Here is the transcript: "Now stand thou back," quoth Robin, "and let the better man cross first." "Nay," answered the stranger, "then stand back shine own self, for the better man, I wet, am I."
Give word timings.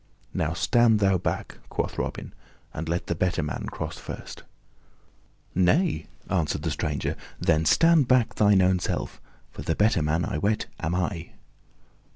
"Now 0.33 0.53
stand 0.53 0.97
thou 0.99 1.19
back," 1.19 1.59
quoth 1.69 1.99
Robin, 1.99 2.33
"and 2.73 2.89
let 2.89 3.05
the 3.05 3.13
better 3.13 3.43
man 3.43 3.67
cross 3.69 3.99
first." 3.99 4.41
"Nay," 5.53 6.07
answered 6.27 6.63
the 6.63 6.71
stranger, 6.71 7.15
"then 7.39 7.65
stand 7.65 8.07
back 8.07 8.35
shine 8.35 8.63
own 8.63 8.79
self, 8.79 9.21
for 9.51 9.61
the 9.61 9.75
better 9.75 10.01
man, 10.01 10.25
I 10.25 10.39
wet, 10.39 10.65
am 10.79 10.95
I." 10.95 11.33